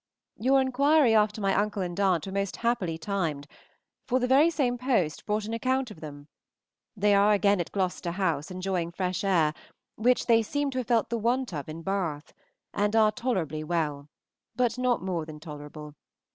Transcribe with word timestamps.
Your 0.39 0.59
inquiry 0.61 1.13
after 1.13 1.41
my 1.41 1.53
uncle 1.53 1.83
and 1.83 1.99
aunt 1.99 2.25
were 2.25 2.31
most 2.31 2.55
happily 2.55 2.97
timed, 2.97 3.45
for 4.07 4.17
the 4.17 4.25
very 4.25 4.49
same 4.49 4.75
post 4.79 5.27
brought 5.27 5.45
an 5.45 5.53
account 5.53 5.91
of 5.91 6.01
them. 6.01 6.27
They 6.97 7.13
are 7.13 7.33
again 7.33 7.61
at 7.61 7.71
Gloucester 7.71 8.09
House 8.13 8.49
enjoying 8.49 8.93
fresh 8.93 9.23
air, 9.23 9.53
which 9.97 10.25
they 10.25 10.41
seem 10.41 10.71
to 10.71 10.79
have 10.79 10.87
felt 10.87 11.09
the 11.11 11.19
want 11.19 11.53
of 11.53 11.69
in 11.69 11.83
Bath, 11.83 12.33
and 12.73 12.95
are 12.95 13.11
tolerably 13.11 13.63
well, 13.63 14.09
but 14.55 14.75
not 14.75 15.03
more 15.03 15.23
than 15.23 15.39
tolerable. 15.39 15.93